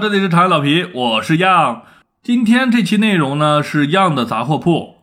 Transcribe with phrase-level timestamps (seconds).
[0.00, 1.82] 这里是长安老皮，我是样。
[2.22, 4.94] 今天这期内容呢是样的杂货铺。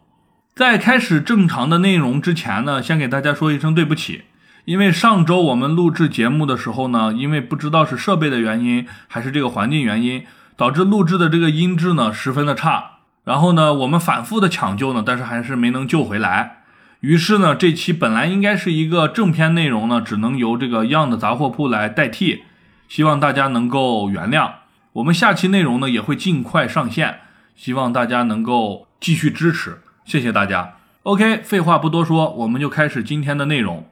[0.55, 4.21] 在开始正常的内容之前呢，先给大家说一声对不起，
[4.63, 10.23] 因为上周我们录制节目的时候呢，因为不知道是设备的原因还是这个环境原因，
[10.55, 12.91] 导致录制的这个音质呢十分的差。
[13.25, 16.59] 然后呢，我们反复的抢救呢，但是还是没能救回来。
[17.01, 22.43] 于是呢，这期本来应该是一个正片内容呢，只能由这个样的杂货铺来代替，
[22.87, 24.51] 希望大家能够原谅。
[24.95, 27.19] 我们下期内容呢也会尽快上线，
[27.53, 30.75] 希望大家能够继续支持，谢谢大家。
[31.03, 33.85] OK，废话不多说，我们就开始今天的内容。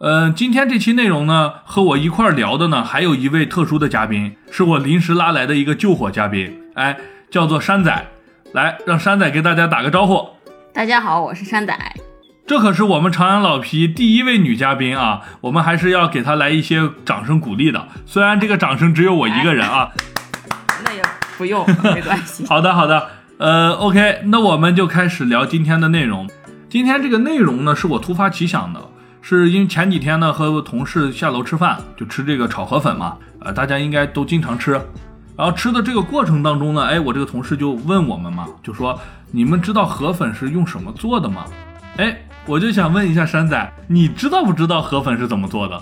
[0.00, 6.98] 嗯，今天这期内容呢，和我一块聊的呢，还有一位特殊的嘉宾，是我临时拉来的一个救火嘉宾，哎，
[7.30, 8.10] 叫做山仔。
[8.54, 10.24] 来，让山仔给大家打个招呼。
[10.72, 11.76] 大家好，我是山仔。
[12.46, 17.88] 这可是我们长安老皮第一位女嘉宾啊，我们还是要给她来一些掌声鼓励的。
[18.06, 19.90] 虽然这个掌声只有我一个人啊，
[20.84, 21.02] 那也
[21.36, 22.46] 不用，没关系。
[22.46, 23.08] 好的，好的。
[23.38, 26.30] 呃，OK，那我们就开始聊今天的内容。
[26.68, 28.80] 今天这个内容呢，是我突发奇想的，
[29.20, 34.80] 是因为前几天呢和同事下楼吃饭，就吃这个炒河粉嘛，呃，大家应该都经常吃。
[35.36, 38.98] 然后吃的这个过程当中呢，哎，我这个同事就问我们嘛，就说
[39.30, 41.44] 你们知道河粉是用什么做的吗？
[41.96, 45.80] 哎，我就想问一下山仔，你知道不知道河粉是怎么做的？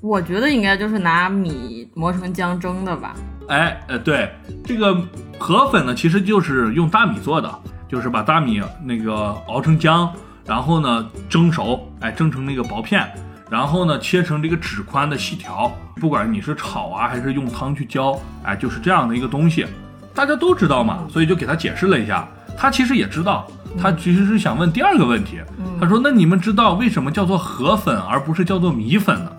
[0.00, 3.14] 我觉得应该就是拿米磨成浆蒸的吧。
[3.48, 4.30] 哎，呃，对，
[4.64, 4.96] 这个
[5.38, 7.50] 河粉呢，其实就是用大米做的，
[7.88, 10.08] 就是把大米那个熬成浆，
[10.46, 13.06] 然后呢蒸熟，哎，蒸成那个薄片。
[13.50, 19.66] 然后呢，切成这个指宽的细条，不管你是炒啊，还是用汤去浇，哎，就是这样的一个东西，
[20.14, 22.26] 大家都知道嘛，所以就给他解释了一下。
[22.56, 23.46] 他其实也知道，
[23.80, 25.40] 他其实是想问第二个问题。
[25.80, 29.32] 他说：“那你们知道为什么叫做河粉而不是叫做米粉呢？”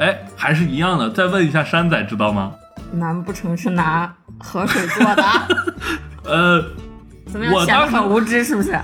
[0.00, 1.08] 哎，还是一样的。
[1.08, 2.52] 再问一下山仔，知道吗？
[2.92, 5.22] 难不成是拿河水做的？
[6.28, 6.64] 呃，
[7.26, 7.54] 怎么样？
[7.64, 8.76] 显得很无知是不是？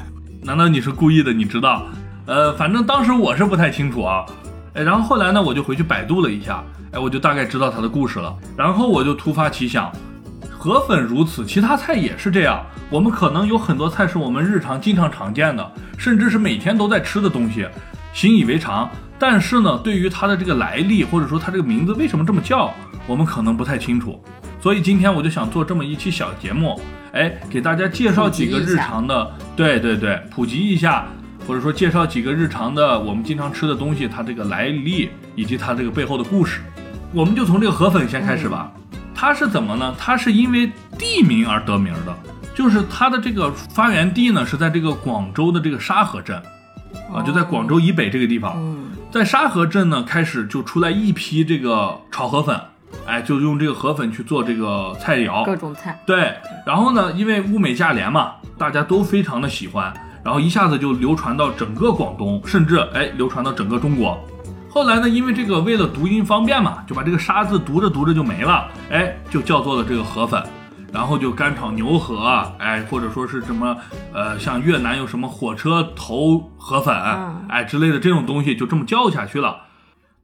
[0.44, 1.32] 难道你是故意的？
[1.32, 1.82] 你知道？
[2.26, 4.24] 呃，反正当时我是不太清楚啊。
[4.74, 8.34] 哎，然后后来呢，我就回去百度了一下，哎，我就大概知道它的故事了。
[8.56, 9.92] 然后我就突发奇想，
[10.50, 12.64] 河粉如此，其他菜也是这样。
[12.88, 17.66] 我们可能有很多菜是我们日常经常常见的，甚至是每天都在吃的东西，
[18.14, 18.88] 习以为常。
[19.18, 22.72] 但是呢，对于它的这个来历，或者说它这个名字为什么这么叫，
[23.06, 24.22] 我们可能不太清楚。
[24.60, 26.80] 所以今天我就想做这么一期小节目，
[27.12, 31.06] 哎，给大家介绍几个日常的，对对对，普及一下。
[31.46, 36.60] 或者说介绍几个日常的我们经常吃的东西，它这个来历以及它这个背后的故事，
[37.12, 38.70] 我们就从这个河粉先开始吧。
[39.14, 39.94] 它是怎么呢？
[39.98, 42.16] 它是因为地名而得名的，
[42.54, 46.36] 就是它的这个发源地呢是在这个广州的这个沙河镇，
[47.12, 48.76] 啊，就在广州以北这个地方。
[49.12, 52.58] 在沙河镇呢，开始就出来一批这个炒河粉，
[53.06, 56.00] 哎，就用这个河粉去做这个菜肴，各种菜。
[56.06, 56.34] 对，
[56.66, 59.92] 然后呢，因为物美价廉嘛，大家都非常的喜欢。
[60.24, 64.18] 然后一下子就流传到整个广东，甚至哎流传到整个中国。
[64.68, 70.42] 后来呢，因为这个为了读音方便嘛，就把这个沙字读着读着就没了，哎，就叫做了这个河粉。
[70.92, 73.74] 然后就干炒牛河，哎，或者说是什么，
[74.12, 76.94] 呃，像越南有什么火车头河粉，
[77.48, 79.62] 哎之类的这种东西，就这么叫下去了。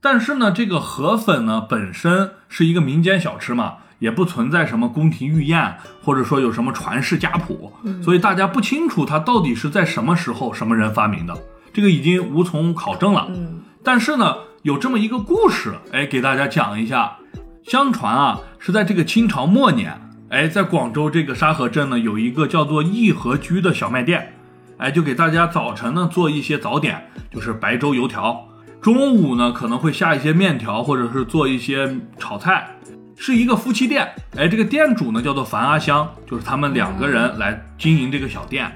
[0.03, 3.77] 但是呢，这个河粉呢本身是一个民间小吃嘛。
[3.99, 7.73] 也不存在什么宫廷御宴，或者说有什么传世家谱，
[8.03, 11.37] 所以大家不清楚它到底是在什么时候什么人发明的，
[11.73, 13.27] 这个已经无从考证了。
[13.31, 17.17] 嗯，但是呢，有这么一个故事，哎，给大家讲一下。
[17.65, 20.01] 相传啊，是在这个清朝末年，
[20.31, 24.33] 哎，在广州这个沙河镇呢，有一个叫做义和居的小卖店，
[24.79, 28.49] 哎，就给大家早晨呢做一些早点，就是白粥油条，
[28.81, 32.71] 中午呢可能会下一些面条，或者是做一些炒菜。
[33.21, 38.71] 是一个夫妻店，哎，这个店主呢叫做樊阿香，就是他们两个人来经营这个小店。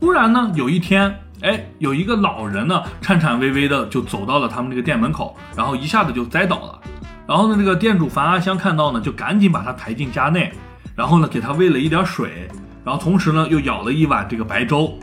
[0.00, 6.80] 突然呢，有一天，哎，有一个老人呢颤颤巍巍的就走到了他们这个店门口，然后一下子就栽倒了。
[7.28, 10.52] 然后呢，这个店主樊阿香看到呢，就赶紧把他抬进家内，
[10.96, 12.48] 然后呢给他喂了一点水，
[12.84, 14.98] 然后同时呢又舀了一碗这个白粥，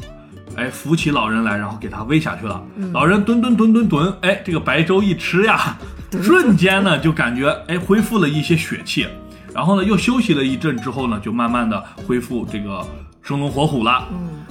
[0.57, 2.61] 哎，扶起老人来，然后给他喂下去了。
[2.91, 5.77] 老人蹲蹲蹲蹲蹲，哎，这个白粥一吃呀。
[6.21, 9.07] 瞬间呢，就感觉哎恢复了一些血气，
[9.53, 12.85] 然后呢又休息了一阵之后呢，就慢慢的恢复这个
[13.21, 14.05] 生龙活虎了。
[14.11, 14.43] 嗯，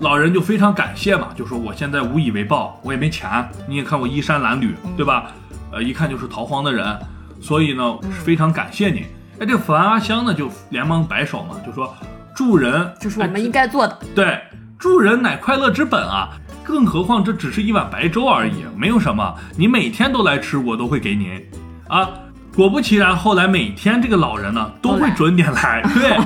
[0.00, 5.32] 老人就非常感谢嘛，就说我现在无以为报，我也没钱，你也看我衣衫褴褛，对吧？
[5.72, 6.98] 呃，一看就是逃荒的人，
[7.40, 9.06] 所以呢非常感谢你。
[9.38, 11.94] 哎，这樊阿香呢就连忙摆手嘛，就说
[12.34, 13.94] 助人，这是我们应该做的。
[14.02, 14.40] 哎对，
[14.78, 16.30] 助人乃快乐之本啊。
[16.66, 21.40] 更何况这只是一碗白粥而已，没有什么，你每天都来吃，我都会给您
[21.86, 22.08] 啊。
[22.56, 26.18] 果不其然，后来每天这个老人呢都会准点来， 对，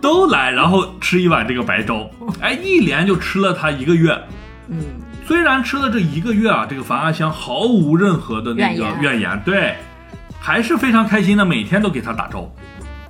[0.00, 2.10] 都来，然后吃一碗这个白粥，
[2.40, 4.18] 哎，一连就吃了他一个月。
[4.68, 4.78] 嗯，
[5.26, 9.76] 虽然吃了这一个月啊，这个樊阿香毫无任何的那个怨言对，
[10.40, 12.50] 还是非常开心的，每天都给他打粥。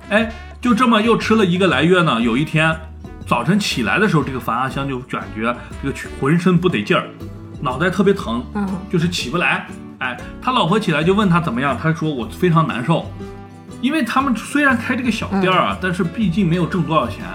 [0.09, 0.29] 哎，
[0.61, 2.21] 就这么又吃了一个来月呢。
[2.21, 2.77] 有一天
[3.25, 7.07] 早晨起来的时候，这个樊阿香就感觉这个浑身不得劲儿，
[7.59, 9.65] 脑袋特别疼，嗯，就是起不来。
[9.97, 13.11] 哎，他老婆起来就问他怎么样，他说我非常难受，
[13.81, 17.25] 因为他们虽然开这个小店儿啊，但是毕竟没有挣多少钱，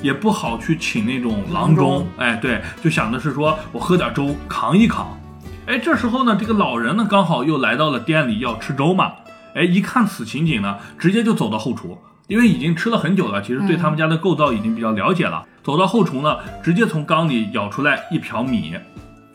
[0.00, 2.06] 也不好去请那种郎中郎中。
[2.18, 5.18] 哎，对，就想的是说我喝点粥扛一扛。
[5.66, 9.12] 哎，这时候呢，这个老人呢刚好又来到了店里要吃粥嘛。
[9.56, 11.98] 哎，一看此情景呢，直接就走到后厨，
[12.30, 15.44] 因为已经吃了很久了，其实对他们家的构造已经比较了解了。
[15.64, 18.76] 走到后厨呢，直接从缸里舀出来一瓢米，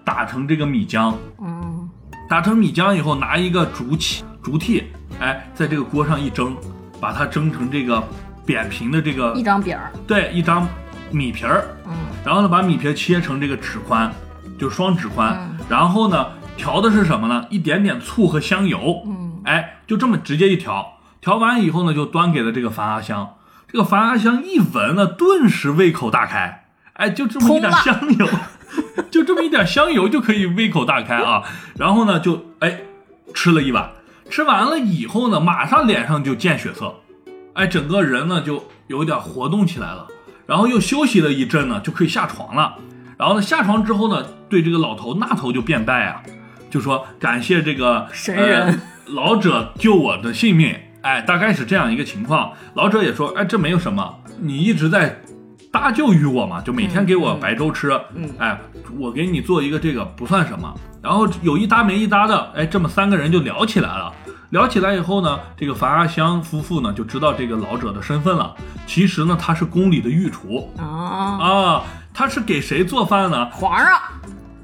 [0.05, 1.13] 打成这个米浆。
[1.41, 1.89] 嗯，
[2.29, 4.81] 打成米浆以后，拿一个竹器竹屉，
[5.19, 6.55] 哎，在这个锅上一蒸，
[7.01, 8.01] 把它蒸成这个
[8.45, 9.91] 扁平的这个一张饼儿。
[10.07, 10.65] 对一张
[11.11, 11.93] 米皮儿，嗯，
[12.23, 14.09] 然后呢把米皮切成这个指宽，
[14.57, 15.65] 就双指宽，嗯。
[15.67, 17.45] 然后呢调的是什么呢？
[17.49, 20.94] 一点点醋和香油，嗯，哎，就这么直接一调，
[21.25, 23.37] 调完以后呢就端给了这个樊阿香，
[23.67, 28.29] 这个樊阿香一闻呢，顿时胃口大开，哎，就这么一点香油。
[29.09, 31.41] 就这么一点香油就可以胃口大开啊！
[31.77, 32.81] 然后呢，就哎
[33.33, 33.89] 吃了一碗，
[34.29, 36.93] 吃完了以后呢，马上脸上就见血色，
[37.53, 40.05] 哎，整个人呢就有点活动起来了。
[40.45, 42.75] 然后又休息了一阵呢，就可以下床了。
[43.17, 46.21] 然后呢，下床之后呢，对这个老头那头就变拜啊，
[46.69, 50.77] 就说感谢这个神人呃老者救我的性命。
[51.05, 52.51] 哎，大概是这样一个情况。
[52.73, 55.15] 老者也说，哎，这没有什么，你一直在
[55.71, 57.91] 搭救于我嘛，就每天给我白粥吃。
[58.15, 58.59] 嗯哎，
[58.97, 60.73] 我给你做一个这个不算什么。
[61.03, 64.11] 然后有一搭没一搭的，哎，这么三个人就聊起来了。
[64.49, 68.55] 聊起来以后呢，这个樊阿香夫妇呢就知道这个老者的身份了。
[68.87, 71.83] 其实呢，他是宫里的御厨啊，啊，
[72.15, 73.47] 他是给谁做饭呢？
[73.51, 73.99] 皇上。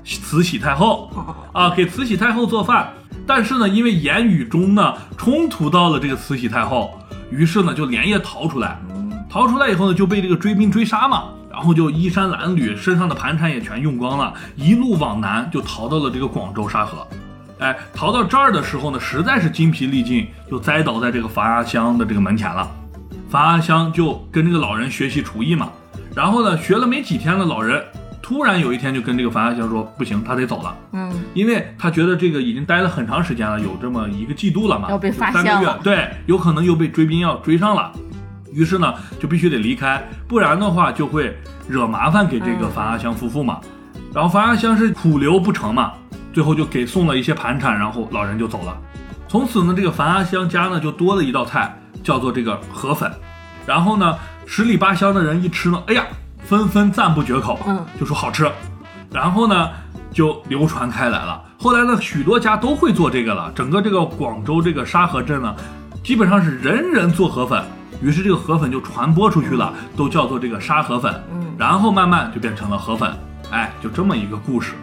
[0.04, 2.92] 慈禧太后哦啊，给慈禧太后做饭。
[3.26, 8.80] 但是呢，因为言语中呢冲突到了这个慈禧太后，于是呢就连夜逃出来。
[9.30, 17.08] 逃出来以后呢，就被这个追兵追杀嘛，然后就衣衫褴褛，身上的盘缠也全用光了，一路往南就逃到了这个广州沙河。
[17.60, 22.70] 哎，逃到这儿的时候呢，实在是精疲力尽，就栽倒在这个樊阿香的这个门前了。
[23.30, 25.70] 樊阿香就跟这个老人学习厨艺嘛，
[26.14, 27.82] 然后呢，学了没几天的老人，
[28.32, 30.74] 突然有一天就跟这个樊阿香说，不行，他得走了。
[30.94, 37.92] 嗯，因为他觉得这个已经待了很长时间了，有这么一个季度了嘛，要被发有三个月现了，对，有可能又被追兵要追上了，
[38.54, 41.38] 于是呢就必须得离开，不然的话就会
[41.68, 43.60] 惹麻烦给这个嗯樊阿香夫妇嘛。
[44.14, 45.92] 然后樊阿香是苦留不成嘛，
[46.32, 48.78] 最后就给送了一些盘缠，然后老人就走了。
[49.28, 53.12] 从此呢，这个樊阿香家呢就多了一道菜，叫做这个河粉。
[53.66, 56.06] 然后呢，十里八乡的人一吃呢，哎呀，
[56.52, 58.46] 纷纷赞不绝口，嗯，就说好吃。
[59.10, 59.70] 然后呢，
[60.12, 61.42] 就流传开来了。
[61.58, 63.50] 后来呢，许多家都会做这个了。
[63.56, 65.56] 整个这个广州这个沙河镇呢，
[66.04, 67.64] 基本上是人人做河粉。
[68.02, 71.24] 于是这个河粉就传播出去了，都叫做这个沙河粉。
[71.32, 73.10] 嗯然后慢慢就变成了河粉。
[73.50, 74.74] 哎，就这么一个故事。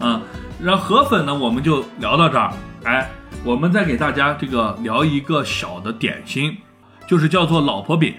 [0.00, 0.20] 嗯，
[0.60, 2.50] 然后河粉呢，我们就聊到这儿。
[2.82, 3.08] 哎，
[3.44, 6.56] 我们再给大家这个聊一个小的点心，
[7.06, 8.12] 就是叫做老婆饼。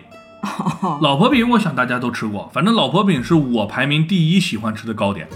[1.02, 5.28] 老婆饼，我想大家都吃过，反正老婆饼是我排名第一喜欢吃的糕点，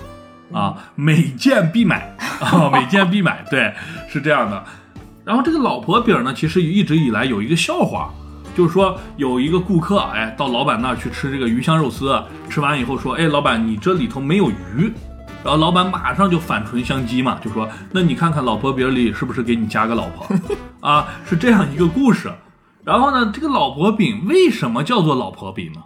[0.52, 3.74] 啊，每件必买啊， 每件必买，对，
[4.10, 4.64] 是这样的。
[5.24, 8.10] 然后这个老婆饼呢，其实一直以来有一个笑话，
[8.56, 14.92] 就是说有一个顾客，哎，到老板那儿去吃这个鱼香肉丝，吃完以后说，哎，老板你这里头没有鱼，
[15.44, 20.28] 然后老板马上就反唇相讥嘛，就说，那你看看老婆饼里是不是给你加个老婆
[20.80, 21.08] 啊？
[21.28, 22.32] 是这样一个故事。
[22.86, 25.82] 然后呢，这个老婆饼为什么叫做老婆饼呢？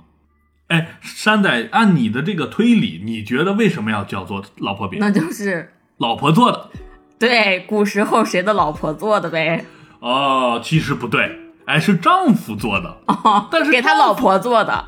[0.68, 5.00] 哎，山仔，按你的这个推理，你觉得为什么要叫做老婆饼？
[5.00, 6.70] 那就是老婆做的
[7.18, 9.65] 对古时候谁的老婆做的呗，
[10.00, 14.86] 哦，其实不对，哎，是丈夫做的，哦，但是给他老婆做的，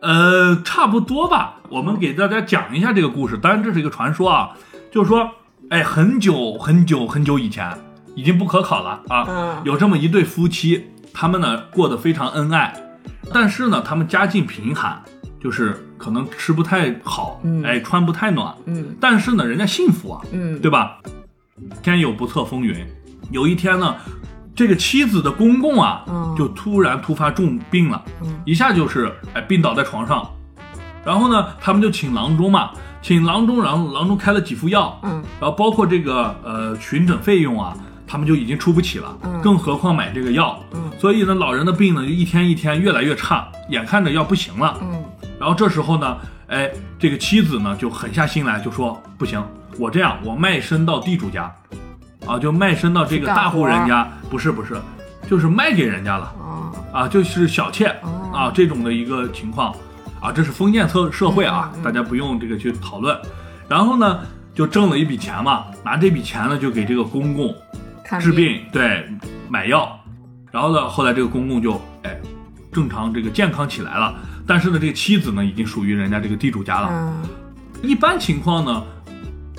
[0.00, 1.56] 呃，差不多吧。
[1.68, 4.56] 我们给大家讲一下这个故事，当然这是一个传说啊，
[4.90, 5.30] 就是说，
[5.70, 7.76] 哎，很久很久很久以前，
[8.14, 12.74] 已经不可考了啊，嗯有这么一对夫妻，他们呢过得非常恩爱，
[13.32, 15.02] 但是呢，他们家境贫寒，
[15.40, 17.62] 就是可能吃不太好，嗯。
[17.64, 18.96] 哎，穿不太暖，嗯。
[19.00, 20.58] 但是呢，人家幸福啊，嗯。
[20.60, 20.98] 对吧？
[21.82, 22.86] 天有不测风云，
[23.30, 23.96] 有一天呢，
[24.54, 26.34] 这个妻子的公公啊，嗯。
[26.36, 28.40] 就突然突发重病了，嗯。
[28.44, 30.28] 一下就是哎病倒在床上，
[31.04, 32.70] 然后呢，他们就请郎中嘛，
[33.02, 35.22] 请郎中，然后郎中开了几副药，嗯。
[35.40, 37.76] 然后包括这个呃巡诊费用啊，
[38.08, 39.40] 他们就已经出不起了，嗯。
[39.42, 40.90] 更何况买这个药，嗯。
[40.98, 44.78] 所以呢，老人的病呢就一天一天越来越差，眼看着要不行了。
[44.80, 45.04] 嗯。
[45.38, 46.16] 然后这时候呢，
[46.48, 49.40] 哎，这个妻子呢就狠下心来，就说不行，
[49.78, 51.54] 我这样，我卖身到地主家，
[52.26, 54.80] 啊，就卖身到这个大户人家，不是不是，
[55.28, 56.32] 就是卖给人家了。
[56.40, 56.72] 哦。
[56.92, 57.86] 啊，就是小妾。
[58.02, 58.30] 哦。
[58.32, 59.74] 啊这种的一个情况。
[60.20, 63.16] 啊，这是封建社社会啊，大家不用这个去讨论。
[63.68, 64.18] 然后呢，
[64.52, 67.77] 就挣了一笔钱嘛，拿这笔钱呢就给这个公公看
[68.18, 69.06] 治病，对，
[69.48, 69.98] 买药。
[70.50, 72.18] 然后呢，后来这个公公就哎
[72.72, 74.14] 正常这个健康起来了，
[74.46, 76.88] 但是呢，这个妻子呢已经属于人家这个地主家了。
[76.90, 77.22] 嗯
[77.80, 78.82] 一般情况呢，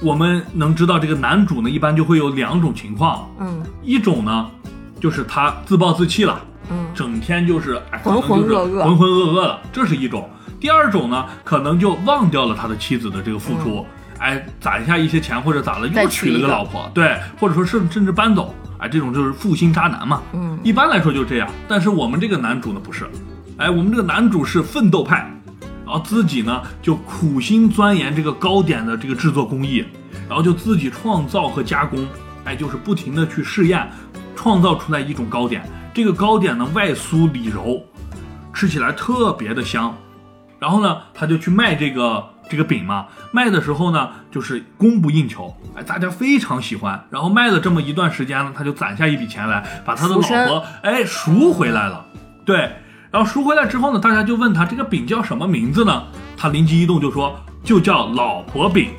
[0.01, 4.49] 我们能知道这个男主呢一般就会有两种情况，嗯一种呢
[4.99, 6.41] 就是他自暴自弃了。
[6.71, 10.29] 嗯整天就是哎，浑浑噩噩浑浑噩噩的，这是一种。
[10.59, 13.85] 第二种呢，可能就忘掉了他的妻子的这个付出，
[14.19, 20.21] 哎，攒下一些钱或者咋了，又娶了个个老婆，对，或者说甚甚至搬走，哎，这种就是负心渣男嘛。
[20.33, 23.07] 嗯一般来说就这样，但是我们这个男主呢不是，
[23.57, 25.31] 哎，我们这个男主是奋斗派，
[25.85, 29.85] 然后自己呢就苦心钻研这个糕点的这个制作工艺，
[30.27, 32.05] 然后就自己创造和加工，
[32.43, 33.89] 哎，就是不停的去试验，
[34.35, 35.63] 创造出来一种糕点。
[35.93, 37.81] 这个糕点呢外酥里柔，
[38.53, 39.95] 吃起来特别的香。
[40.59, 47.05] 然后呢，他就去卖这个这个饼嘛，卖的时候呢，就是供不应求，哎，大家非常喜欢。
[47.11, 52.03] 然后卖了这么一段时间呢，他就攒下一笔钱来，把他的老婆哎赎回来了。
[52.43, 52.57] 对，
[53.11, 56.03] 然后赎回来之后呢，大家就问他这个饼叫什么名字呢？
[56.35, 58.89] 他灵机一动就说就叫老婆饼。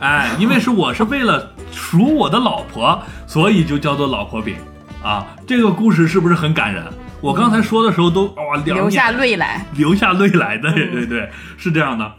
[0.00, 4.56] 哎，因为是我是为了赎我的老婆，所以就叫做老婆饼
[5.02, 5.26] 啊。
[5.46, 6.84] 这个故事是不是很感人？
[7.20, 9.64] 我刚才说的时候都哇，两流下泪来。
[9.76, 12.12] 流下泪来的，对嗯对对，是这样的。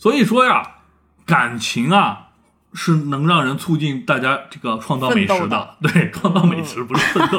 [0.00, 0.62] 所以说呀，
[1.26, 2.28] 感情啊
[2.72, 5.76] 是能让人促进大家这个创造美食的。
[5.82, 7.38] 对， 创造美食不是奋斗，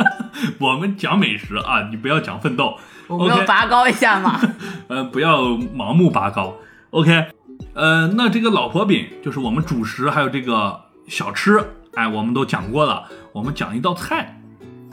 [0.58, 2.78] 我们讲美食啊，你不要讲奋斗。
[3.06, 4.40] 我们要拔高一下嘛。
[4.88, 6.56] 呃，不要盲目拔高。
[6.88, 7.26] OK，
[7.74, 13.04] 呃，那这个老婆饼就是我们主食，还有这个小吃，哎，我们都讲过了。
[13.32, 14.40] 我们讲一道菜，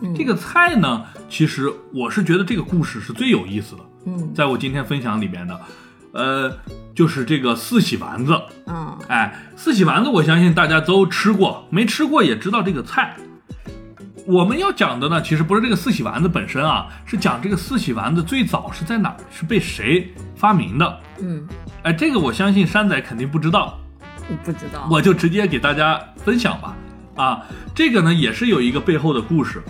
[0.02, 3.82] 嗯这个菜呢，其实我是觉得这个故事是最有意思的。
[4.08, 5.58] 嗯在我今天分享里边的，
[6.12, 6.52] 呃，
[6.96, 8.40] 就是这个四喜丸子。
[8.66, 13.16] 嗯哎，四喜丸子，我相信大家都吃过，没吃过也知道这个菜。
[14.26, 21.00] 我们要讲的呢，其实不是这个四喜丸子本身啊，是讲这个四喜丸子最早是在哪儿，是被谁发明的。
[21.22, 21.48] 嗯，
[21.84, 23.80] 哎，这个我相信山仔肯定不知道，
[24.30, 24.86] 我不知道。
[24.92, 26.76] 我就直接给大家分享吧。
[27.16, 27.42] 啊，
[27.74, 29.64] 这个呢也是有一个背后的故事。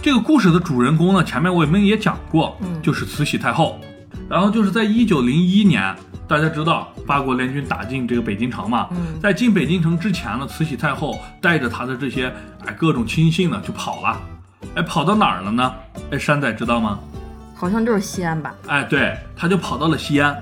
[0.00, 3.80] 这个故事的主人公呢，前面我们也讲过，嗯就是慈禧太后。
[4.28, 5.94] 然后就是在一九零一年，
[6.26, 12.32] 大家知道八国联军打进这个北京城嘛，嗯在进北京城之前呢，慈禧太后带着她的这些
[12.64, 14.20] 哎各种亲信呢就跑了，
[14.76, 15.74] 哎跑到哪儿了呢？
[16.10, 16.98] 哎山仔知道吗？
[17.54, 18.54] 好像就是西安吧？
[18.66, 20.36] 哎，对，他就跑到了西安，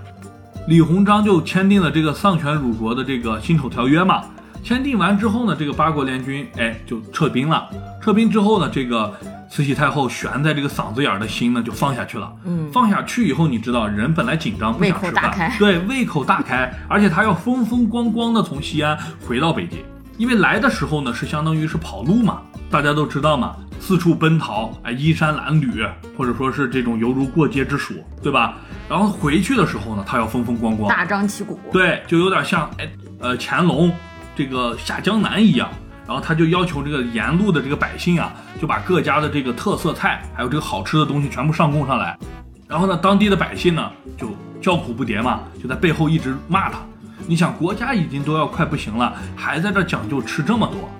[0.68, 4.24] 李鸿章就签订了这个丧权辱国的这个辛丑条约嘛。
[4.62, 7.68] 签订完之后呢，这个八国联军哎就撤兵了。
[8.00, 9.12] 撤兵之后呢，这个
[9.50, 12.32] 慈禧太后悬在这个嗓子眼儿的心呢就放下去了。
[12.44, 19.78] 嗯放下去以后，你知道人本来紧张不想胃口吃饭，大开 对，胃口大开，而且他要风风光光的从西安回到北京，
[20.16, 22.40] 因为来的时候呢是相当于是跑路嘛，
[22.70, 28.56] 大家都知道嘛，四处奔逃，哎，衣衫褴褛，或者说是这种犹如过街之鼠，对吧？
[28.88, 31.58] 然后回去的时候呢，他要风风光光，大张旗鼓。
[31.72, 32.90] 对，就有点像哎
[33.20, 33.92] 呃乾隆
[34.34, 35.68] 这个下江南一样。
[36.04, 42.18] 然后他就要求这个沿路的这个百姓啊，就把各家的这个特色菜，还有这个好吃的东西全部上供上来。
[42.66, 46.80] 然后呢，当地的百姓呢就叫苦不迭嘛，就在背后一直骂他。
[47.26, 50.90] 你想，国家已经都要快不行了，还在这讲究吃这么多，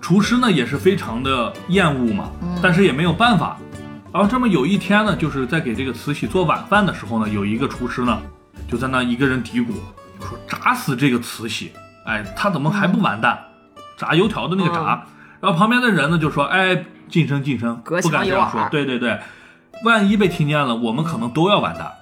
[0.00, 2.30] 厨师呢也是非常的厌恶嘛，
[2.62, 3.58] 但是也没有办法。
[4.12, 8.22] 然后这么有一天呢，就是在给这个慈禧做晚饭的时候呢，有一个厨师呢
[8.68, 9.66] 就在那一个人嘀咕
[10.20, 11.72] 说：“炸死这个慈禧，
[12.04, 13.38] 哎，他怎么还不完蛋？
[13.96, 15.04] 炸油条的那个炸。
[15.40, 18.66] 然后旁边的人呢就说：“哎，晋升晋升，不敢这样说。
[18.70, 19.18] 对对对，
[19.84, 21.92] 万一被听见了，我们可能都要完蛋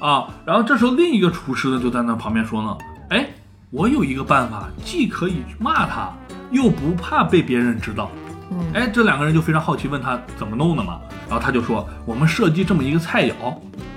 [0.00, 2.76] 啊。”然后这时候另一个厨师呢就在那旁边说呢
[3.10, 3.28] ：“哎，
[3.70, 6.12] 我有一个办法，既可以骂他，
[6.50, 8.10] 又不怕被别人知道。”
[8.50, 10.98] 嗯哎，这两个人就非常好奇，问他怎么弄的嘛。
[11.28, 13.54] 然后他就说：“我们设计这么一个菜肴，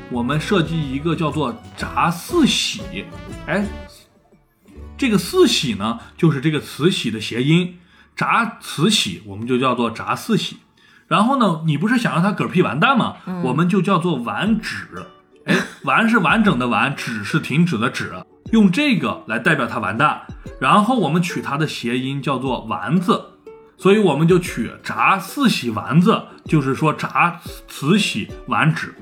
[0.09, 3.05] 我们设计一个叫做炸四喜。
[3.47, 3.65] 哎，
[5.01, 7.79] 这个四喜呢，就是这个慈禧的谐音。
[8.15, 10.57] 炸慈禧我们就叫做炸四喜，
[11.07, 13.15] 然后呢，你不是想让它嗝屁完蛋吗？
[13.45, 14.87] 我们就叫做完止。
[15.47, 18.13] 哎，完是完整的完，止是停止的止，
[18.51, 20.21] 用这个来代表它完蛋。
[20.59, 23.19] 然后我们取它的谐音叫做丸子，
[23.79, 28.93] 所以我们就取炸四喜丸子，就是说炸慈禧丸止。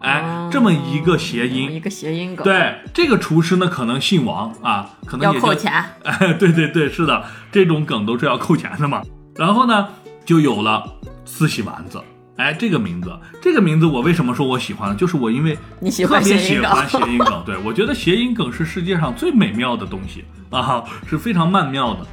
[0.00, 1.70] 哎，哦这么一个谐音。
[1.72, 5.72] 一个谐音梗，，对，这个厨师呢，可能姓王啊，可能也扣钱。
[6.04, 9.02] 哎，对对对，是的，这种梗都是要扣钱的嘛。
[9.34, 9.88] 然后呢，
[10.24, 10.84] 就有了
[11.24, 12.00] 四喜丸子。
[12.36, 13.10] 哎，这个名字，
[13.42, 14.94] 这个名字我为什么说我喜欢呢？
[14.94, 22.06] 就是我因为你喜特欢谐音梗别喜欢 谐音梗，对我觉得谐音梗是世界上最美妙的东西啊，是非常曼妙的。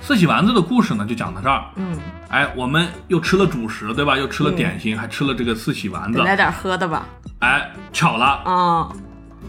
[0.00, 1.64] 四喜丸子的故事呢，就讲到这儿。
[1.76, 4.16] 嗯，哎，我们又吃了主食，对吧？
[4.16, 6.18] 又吃了点心，还吃了这个四喜丸子。
[6.20, 7.06] 来点喝的吧。
[7.40, 8.90] 哎，巧了，嗯，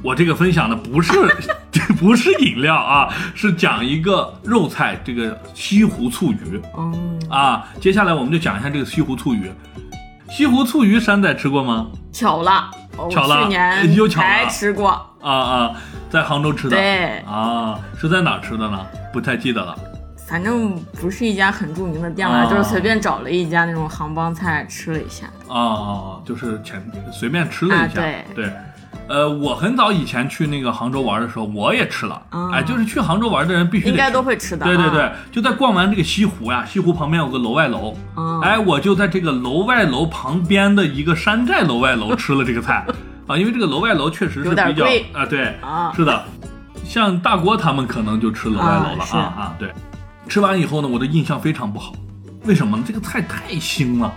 [0.01, 1.13] 我这个分享的不是
[1.97, 7.65] 不是饮料啊，是讲一个肉菜，这个西湖醋鱼嗯，啊。
[7.79, 9.51] 接下来我们就讲一下这个西湖醋鱼。
[10.29, 11.87] 西湖醋鱼，山仔吃过吗？
[12.11, 14.89] 巧了，我巧了去年又巧了才吃过。
[15.21, 15.75] 啊啊，
[16.09, 16.75] 在杭州吃的。
[16.75, 18.85] 对啊，是在哪儿吃的呢？
[19.13, 19.75] 不太记得了。
[20.29, 25.25] 反正不是一家很著名的店吧，哦就是随便找了一家那种杭帮菜吃了一下。
[25.47, 26.81] 啊就是前
[27.11, 28.01] 随便吃了一下。
[28.01, 28.05] 啊
[28.35, 28.51] 对
[29.07, 32.21] 呃，我很早以前去那个杭州玩的时候，我也吃了。
[32.29, 34.63] 哦哎，就是去杭州玩的人必须得应该都会吃的。
[34.63, 42.85] 对对对啊，，就在逛完这个西湖呀，西湖旁边有个楼外楼，嗯哎，我就在这个楼外楼旁边的一个山寨楼外楼 吃了这个菜
[43.25, 46.23] 啊，因为这个楼外楼确实是比较啊，对，啊是的，
[46.85, 49.73] 像大郭他们可能就吃楼外楼了啊啊啊，对，
[50.29, 51.91] 吃完以后呢，我的印象非常不好，
[52.45, 52.83] 为什么呢？
[52.85, 54.13] 这个菜太腥了，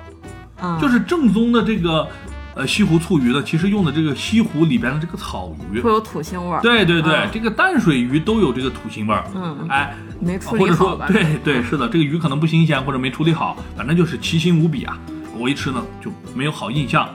[0.63, 2.07] 嗯，就是正宗的这个
[2.55, 6.61] 呃西湖醋鱼的，其实用的这个西湖里边的这个草鱼会，有土腥味儿。
[6.61, 9.95] 对对对，嗯这个淡水鱼都有这个土腥味儿，嗯哎。
[10.25, 14.97] 没处或者说理好吧？，对对，是的，这个鱼可能不新鲜或者没处理好，反正就是奇腥无比啊！
[15.37, 17.09] 我一吃呢就没有好印象。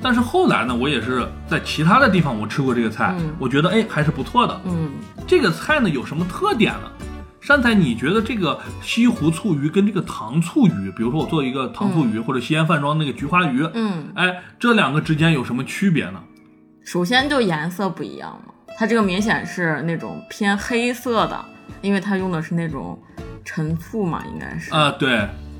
[0.00, 4.58] 但是后来呢，我也是在其他的地方我吃过这个菜，嗯我觉得哎还是不错的。
[4.64, 4.88] 嗯，
[5.26, 6.90] 这个菜呢有什么特点呢？
[7.44, 16.18] 山菜，你觉得这个西湖醋鱼跟这个糖醋鱼，比如说我做一个糖醋鱼、或者西安饭庄那个菊花鱼，嗯，哎，这两个之间有什么区别呢？
[16.86, 21.44] 首先就颜色不一样嘛，它这个明显是那种偏黑色的，
[21.82, 22.98] 因为它用的是那种
[23.44, 24.72] 陈醋嘛，应该是。
[24.72, 25.18] 啊、对，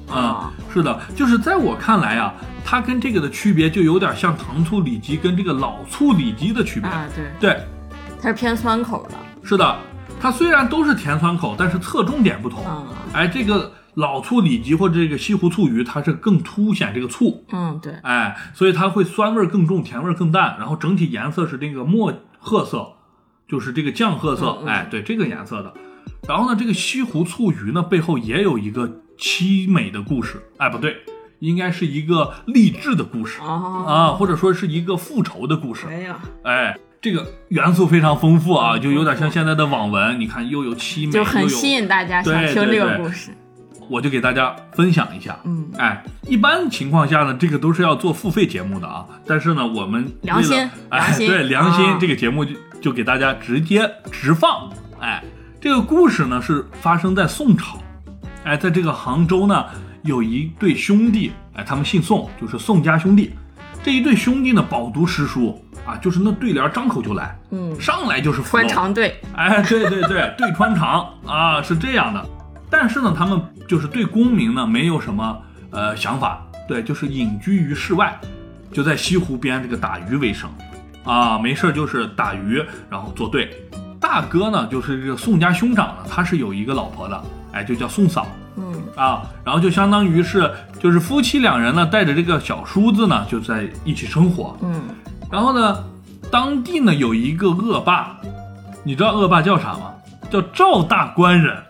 [0.09, 2.33] 啊、啊是的，就是在我看来啊，
[2.65, 6.89] 它跟这个的区别就有点像糖醋里脊跟这个老醋里脊的区别。
[6.89, 7.61] 啊，对，对，
[8.23, 9.19] 它是偏酸口的。
[9.47, 9.77] 是的，
[10.21, 12.65] 它虽然都是甜酸口，但是侧重点不同。
[12.67, 22.89] 嗯哎，这个老醋里脊或者这个西湖醋鱼，它是更凸显这个醋，嗯，对，哎，所以它会酸味儿更重，甜味儿更淡，然后整体颜色是这个墨褐色，
[23.47, 25.73] 就是这个酱褐色，嗯嗯哎，对这个颜色的。
[26.27, 30.97] 然后呢，这个西湖醋鱼呢背后也有一个凄美的故事，哎，不对，
[31.39, 35.87] 应该是一个励志的故事、哦，啊，或者说是一个复仇的故事。
[35.87, 43.31] 哎呀，哎，这个元素非常丰富啊，就有点像现在的网文，你看又有凄美，就很吸引大家想对听这个故事。
[43.91, 45.39] 我就给大家分享一下。
[45.45, 49.05] 嗯，哎，一般情况下呢，这个都是要做付费节目的啊。
[49.27, 54.71] 但是呢，我们良心哎，对良心、啊这个节目就就给大家直接直放。
[54.99, 55.23] 哎，
[55.61, 57.79] 这个故事呢是发生在宋朝。
[58.45, 59.63] 哎，在这个杭州呢，
[60.05, 63.35] 有一对兄弟，哎，他们姓宋，就是宋家兄弟。
[63.83, 72.25] 这一对兄弟呢，饱读诗书啊，就是那对联张口就来，嗯，上来就是穿长对，哎，对对对，对穿长啊，是这样的。
[72.71, 75.39] 但是呢，他们就是对功名呢没有什么
[75.71, 78.19] 呃想法，对，就是隐居于世外，
[78.73, 80.51] 就在西湖边这个打鱼为生，
[81.05, 83.51] 啊，没事儿就是打鱼，然后作对。
[84.01, 94.57] 大哥呢，就是这个宋家兄长呢，他是有一个老婆的，哎，就叫宋嫂嗯啊，然后就相当于是就是夫妻两人呢，带着这个小叔子呢，就在一起生活。
[94.63, 94.83] 嗯，
[95.35, 95.83] 然后呢，
[96.31, 98.17] 当地呢有一个恶霸，
[98.85, 99.91] 你知道恶霸叫啥吗？
[100.31, 101.61] 叫赵大官人。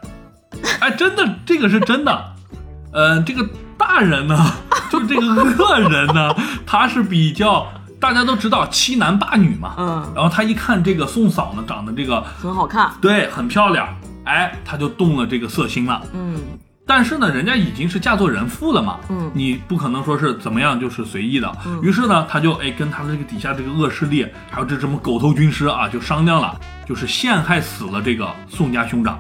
[0.80, 2.24] 哎，真的，这个是真的。
[2.92, 3.48] 呃，这个
[3.78, 4.36] 大人呢，
[4.92, 7.66] 就是这个恶人呢， 他是比较
[7.98, 9.72] 大家都知道欺男霸女嘛。
[9.78, 12.92] 嗯然后他一看这个宋嫂呢，长得这个很好看。
[13.00, 13.88] 对很漂亮，
[14.26, 16.02] 哎，他就动了这个色心了。
[16.12, 16.38] 嗯
[16.86, 21.50] 但是呢，人家已经是嫁作人妇了嘛，嗯你不可能说是怎么样就是随意的。
[21.66, 29.18] 嗯于是呢，他就哎跟他的这个底下这个恶势力，还有这什么狗头军师啊，就商量了，就是陷害死了这个宋家兄长，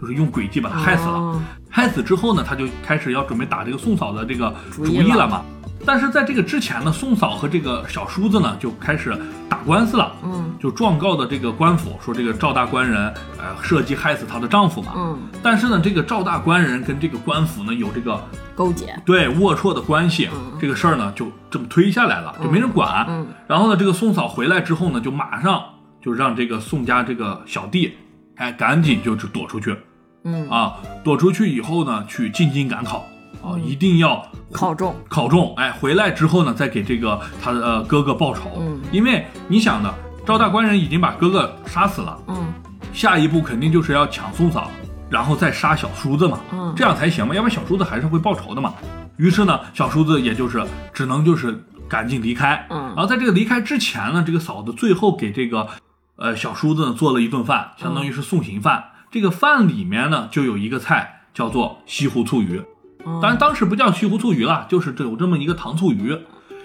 [0.00, 1.14] 就是用诡计把他害死了。
[1.14, 1.42] 哦
[1.76, 5.42] 害死之后呢，他就开始要准备打这个宋嫂的这个主主意了嘛。
[5.84, 9.12] 但是在这个之前呢，宋嫂和这个小叔子呢就开始
[9.48, 10.54] 打官司了，嗯。
[10.60, 14.92] 就状告的这个官府，说这个赵大官人呃设计害死她的丈夫嘛。
[14.96, 18.22] 嗯，但是呢，这个赵大官人跟这个官府呢有这个
[18.54, 20.56] 勾结，对龌龊的关系，嗯。
[20.60, 23.04] 这个事儿呢就这么推下来了，就没人管。
[23.08, 23.26] 嗯。
[23.48, 25.60] 然后呢，这个宋嫂回来之后呢，就马上
[26.00, 27.92] 就让这个宋家这个小弟，
[28.36, 29.76] 哎，赶紧就是躲出去
[30.24, 33.06] 嗯，啊，躲出去以后呢，去进京赶考
[33.42, 33.64] 啊，嗯。
[33.64, 38.80] 一定要考中，考中，哎，回来之后呢，再给这个他的呃哥哥报仇，嗯。
[38.90, 39.94] 因为你想呢，
[40.26, 42.52] 赵大官人已经把哥哥杀死了，嗯。
[42.92, 44.70] 下一步肯定就是要抢宋嫂，
[45.10, 46.72] 然后再杀小叔子嘛，嗯。
[46.74, 48.72] 这样才行嘛，要不然小叔子还是会报仇的嘛。
[49.18, 52.80] 于是呢，小叔子也就是只能就是赶紧离开，嗯。
[52.80, 55.68] 然后在这个离开之前呢，这个嫂子最后给这个
[56.16, 58.84] 呃小叔子呢做了一顿饭，相当于是送行饭。
[59.14, 62.60] 这个饭里面呢就有一个菜叫做西湖醋鱼，
[63.06, 66.18] 嗯，当然当时不叫西湖醋鱼了，就是这有这么一个糖醋鱼。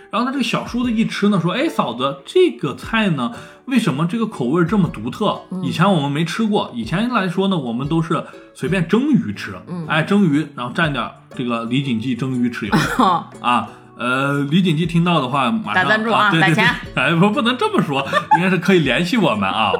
[0.09, 3.31] 然后呢，这个小叔子一吃呢，说：“哎，嫂子，这个菜呢，
[3.65, 5.39] 为什么这个口味这么独特？
[5.61, 6.71] 以前我们没吃过。
[6.73, 8.23] 以前来说呢，我们都是
[8.55, 12.73] 随便蒸鱼吃，嗯哎，蒸鱼，然后蘸点这个李锦记蒸鱼豉油
[13.47, 13.69] 啊。
[13.95, 18.03] 呃，李锦记听到的话，马上打赞助啊对对对打钱， 哎，不不能这么说，
[18.37, 19.71] 应该是可以联系我们啊。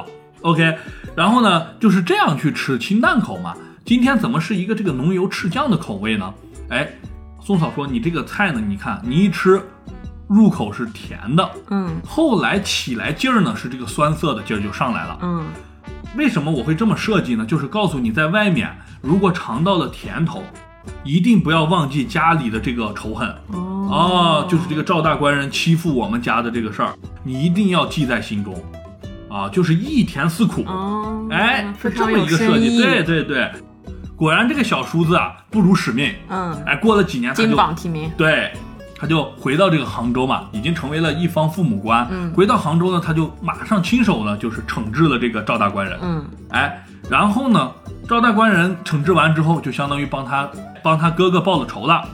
[0.42, 0.74] OK，
[1.16, 3.54] 然后呢，就是这样去吃清淡口嘛。
[3.84, 6.32] 今天怎么是一个这个浓油赤酱的口味呢？
[6.68, 6.88] 哎，
[7.40, 9.60] 宋嫂说你这个菜呢，你看你一吃，
[10.28, 15.18] 入口是甜的，嗯后来起来劲儿呢是这个酸涩的劲儿就上来了。
[15.22, 15.44] 嗯
[16.16, 17.44] 为什么我会这么设计呢？
[17.44, 18.68] 就是告诉你在外面
[19.00, 20.42] 如果尝到了甜头，
[21.02, 23.28] 一定不要忘记家里的这个仇恨。
[23.48, 26.94] 哦哦，就是这个赵大官人欺负我们家的这个事儿，
[27.24, 28.54] 你一定要记在心中，
[29.30, 33.50] 啊，就是一甜四苦，哦，哎，是这么一个设计，对对对，
[34.16, 38.52] 果然这个小叔子啊不辱使命，嗯，哎，过了几年他金就榜题名，对，
[38.98, 47.70] 他就回到这个杭州嘛，已经成为了一方父母官，嗯回到杭州呢，他就马上亲手呢就是惩治了这个赵大官人，嗯哎，然后呢，
[48.08, 50.50] 赵大官人惩治完之后，就相当于帮他
[50.82, 52.04] 帮他哥哥报了仇了。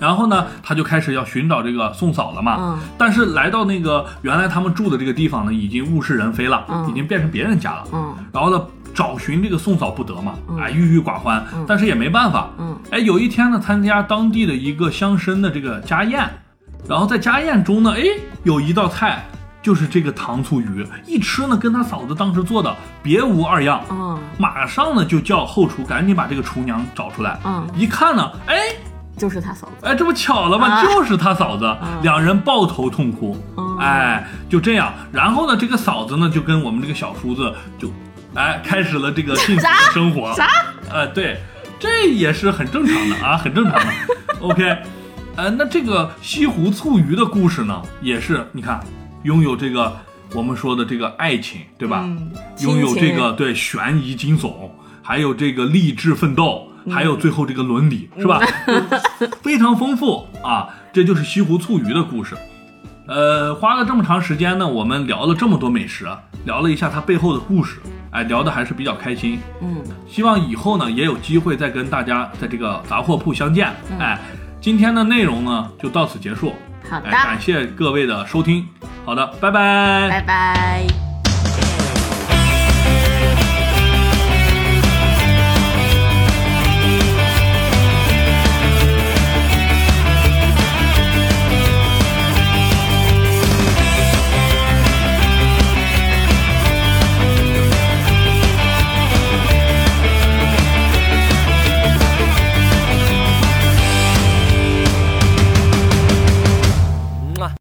[0.00, 2.56] 然后呢，他就开始要寻找这个宋嫂了嘛。
[2.58, 7.84] 嗯但是来到那个原来他们住的这个地方呢，已经物是人非了，嗯已经变成别人家了。
[7.92, 11.44] 嗯然后呢，找寻这个宋嫂不得嘛，嗯哎，郁郁寡欢。
[11.54, 12.48] 嗯但是也没办法。
[12.58, 16.28] 嗯哎，有一天呢，参加当地的一个乡绅的这个家宴，
[16.88, 18.02] 然后在家宴中呢，哎，
[18.42, 19.24] 有一道菜
[19.62, 23.82] 就是这个糖醋鱼，一吃呢，跟他嫂子当时做的别无二样。
[23.90, 27.38] 嗯马上呢就叫后厨赶紧把这个厨娘找出来。
[27.44, 28.56] 嗯，一看呢，哎
[29.20, 30.66] 就是他嫂子，哎，这不巧了吗？
[30.66, 33.36] 啊就是他嫂子，两人抱头痛哭。
[33.58, 34.92] 嗯哎，就这样。
[35.12, 37.92] 然后呢，这个嫂子呢就跟我们这个小叔子就，
[38.34, 40.32] 哎，开始了这个幸福的生活。
[40.34, 40.48] 啥？
[40.90, 41.38] 呃，对，
[41.78, 43.92] 这也是很正常的啊， 很正常的。
[44.40, 44.78] OK，
[45.36, 48.80] 呃，那这个西湖醋鱼的故事呢，也是你看
[49.24, 49.94] 拥有这个
[50.34, 52.02] 我们说的这个爱情，对吧？
[52.04, 54.70] 嗯拥有这个对悬疑惊悚，
[55.02, 58.40] 还有这个励志奋斗，还有最后这个伦理，是吧？
[59.42, 60.68] 非常丰富啊！
[60.92, 62.36] 这就是西湖醋鱼的故事。
[63.06, 66.06] 呃，花了这么长时间呢，我们聊了这么多美食，
[66.44, 67.80] 聊了一下它背后的故事，
[68.12, 69.40] 哎，聊的还是比较开心。
[69.60, 73.72] 嗯希望以后呢也有机会再跟大家在这个杂货铺相见。
[73.90, 74.18] 嗯哎，
[74.60, 76.54] 今天的内容呢就到此结束。
[76.88, 78.66] 好的哎，感谢各位的收听。
[79.04, 80.08] 好的，拜拜。
[80.08, 81.09] 拜拜。